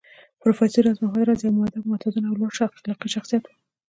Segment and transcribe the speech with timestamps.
[0.41, 3.51] پروفېسر راز محمد راز يو مودب، متوازن او لوړ اخلاقي شخصيت و